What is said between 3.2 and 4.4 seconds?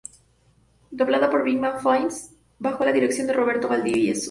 de Roberto Valdivieso.